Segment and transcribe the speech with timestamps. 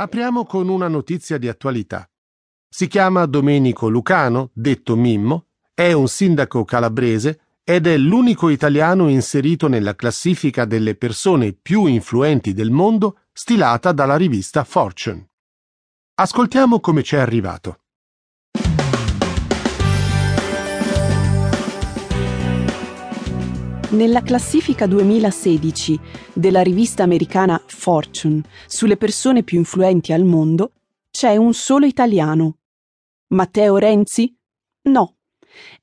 [0.00, 2.10] Apriamo con una notizia di attualità.
[2.66, 9.68] Si chiama Domenico Lucano, detto Mimmo, è un sindaco calabrese ed è l'unico italiano inserito
[9.68, 15.32] nella classifica delle persone più influenti del mondo stilata dalla rivista Fortune.
[16.14, 17.79] Ascoltiamo come ci è arrivato.
[23.90, 25.98] Nella classifica 2016
[26.32, 30.74] della rivista americana Fortune sulle persone più influenti al mondo
[31.10, 32.58] c'è un solo italiano.
[33.28, 34.32] Matteo Renzi?
[34.82, 35.16] No.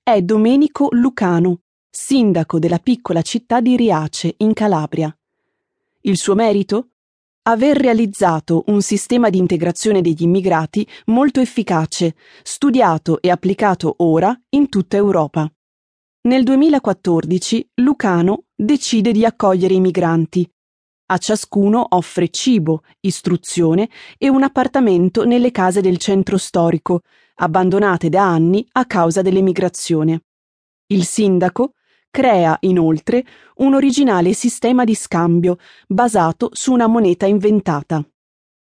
[0.02, 5.13] È Domenico Lucano, sindaco della piccola città di Riace, in Calabria.
[6.02, 6.91] Il suo merito?
[7.44, 14.70] Aver realizzato un sistema di integrazione degli immigrati molto efficace, studiato e applicato ora in
[14.70, 15.52] tutta Europa.
[16.27, 20.45] Nel 2014 Lucano decide di accogliere i migranti.
[21.05, 23.88] A ciascuno offre cibo, istruzione
[24.18, 27.04] e un appartamento nelle case del centro storico,
[27.35, 30.24] abbandonate da anni a causa dell'emigrazione.
[30.87, 31.76] Il sindaco
[32.12, 33.26] crea inoltre
[33.59, 35.55] un originale sistema di scambio
[35.87, 38.05] basato su una moneta inventata.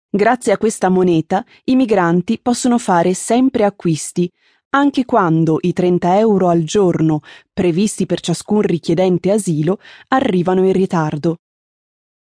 [0.07, 4.31] Grazie a questa moneta i migranti possono fare sempre acquisti,
[4.71, 11.37] anche quando i 30 euro al giorno previsti per ciascun richiedente asilo arrivano in ritardo.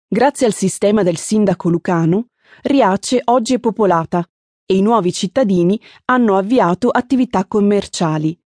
[0.08, 2.28] Grazie al sistema del sindaco Lucano,
[2.62, 4.26] Riace oggi è popolata
[4.66, 8.38] e i nuovi cittadini hanno avviato attività commerciali.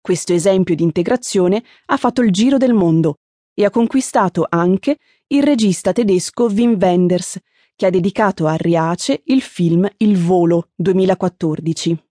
[0.00, 3.16] Questo esempio di integrazione ha fatto il giro del mondo
[3.52, 7.38] e ha conquistato anche il regista tedesco Wim Wenders,
[7.74, 12.13] che ha dedicato a Riace il film Il volo 2014.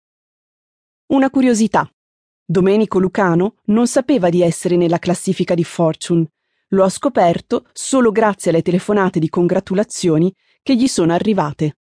[1.10, 1.90] Una curiosità.
[2.44, 6.30] Domenico Lucano non sapeva di essere nella classifica di Fortune.
[6.68, 11.78] Lo ha scoperto solo grazie alle telefonate di congratulazioni che gli sono arrivate.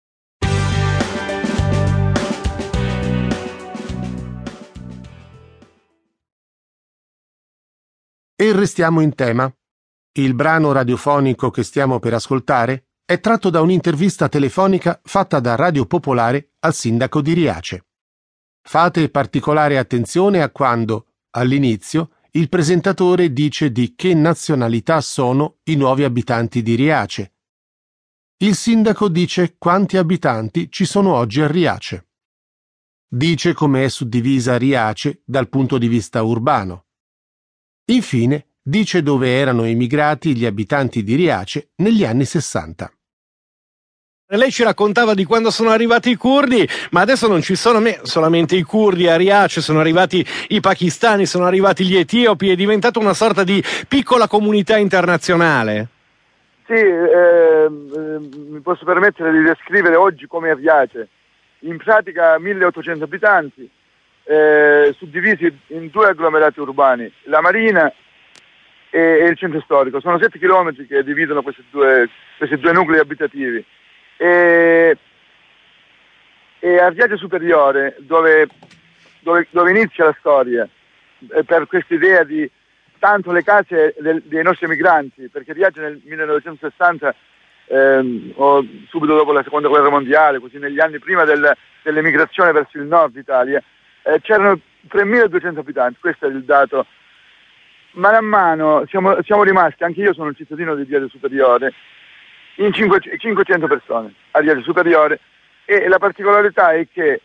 [8.36, 9.50] E restiamo in tema.
[10.16, 15.86] Il brano radiofonico che stiamo per ascoltare è tratto da un'intervista telefonica fatta da Radio
[15.86, 17.86] Popolare al sindaco di Riace.
[18.66, 26.04] Fate particolare attenzione a quando, all'inizio, il presentatore dice di che nazionalità sono i nuovi
[26.04, 27.34] abitanti di Riace.
[28.38, 32.08] Il sindaco dice quanti abitanti ci sono oggi a Riace.
[33.08, 36.86] Dice come è suddivisa Riace dal punto di vista urbano.
[37.92, 42.92] Infine, dice dove erano emigrati gli abitanti di Riace negli anni Sessanta.
[44.36, 48.56] Lei ci raccontava di quando sono arrivati i curdi, ma adesso non ci sono solamente
[48.56, 53.14] i curdi a Riace, sono arrivati i pakistani, sono arrivati gli etiopi, è diventata una
[53.14, 55.88] sorta di piccola comunità internazionale.
[56.66, 61.10] Sì, eh, mi posso permettere di descrivere oggi come Riace.
[61.60, 63.70] In pratica 1800 abitanti,
[64.24, 67.86] eh, suddivisi in due agglomerati urbani, la Marina
[68.90, 70.00] e, e il centro storico.
[70.00, 73.64] Sono 7 chilometri che dividono questi due, questi due nuclei abitativi
[74.18, 74.98] e,
[76.60, 78.48] e a Viaggio Superiore, dove,
[79.20, 80.68] dove, dove, inizia la storia,
[81.46, 82.50] per questa idea di
[83.00, 87.16] tanto le case del, dei nostri emigranti, perché Viaggio nel 1960
[87.66, 88.34] ehm,
[88.88, 93.16] subito dopo la seconda guerra mondiale, così negli anni prima del, dell'emigrazione verso il nord
[93.16, 93.62] Italia,
[94.04, 94.60] eh, c'erano
[94.90, 96.86] 3.200 abitanti, questo è il dato.
[97.96, 101.74] Man mano siamo, siamo rimasti, anche io sono un cittadino di Viaggio Superiore,
[102.56, 105.20] in 500 persone a Riace Superiore
[105.66, 107.22] e la particolarità è che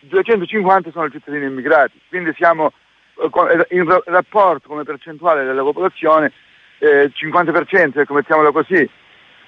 [0.00, 2.72] 250 sono cittadini immigrati, quindi siamo
[3.14, 6.32] eh, in rapporto come percentuale della popolazione
[6.78, 8.88] eh, 50%, ecco mettiamolo così,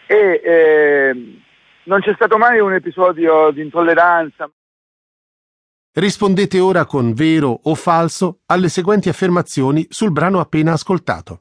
[0.07, 1.41] e eh,
[1.85, 4.49] non c'è stato mai un episodio di intolleranza.
[5.97, 11.41] Rispondete ora con vero o falso alle seguenti affermazioni sul brano appena ascoltato.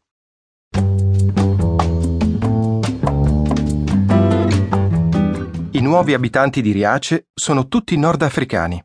[5.82, 8.84] Nuovi abitanti di Riace sono tutti nordafricani.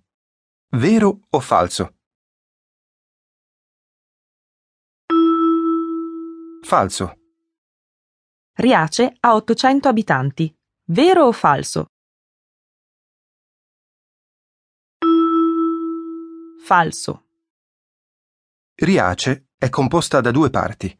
[0.71, 1.97] Vero o falso?
[6.63, 7.19] Falso.
[8.55, 10.55] Riace ha 800 abitanti.
[10.85, 11.89] Vero o falso?
[16.65, 17.27] Falso.
[18.75, 20.99] Riace è composta da due parti,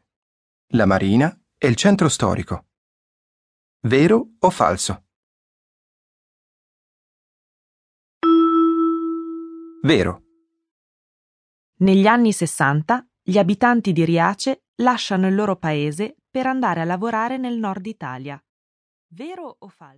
[0.73, 2.67] la marina e il centro storico.
[3.81, 5.08] Vero o falso?
[9.81, 10.23] Vero.
[11.77, 17.37] Negli anni Sessanta gli abitanti di Riace lasciano il loro paese per andare a lavorare
[17.37, 18.37] nel nord Italia.
[19.11, 19.97] Vero o falso?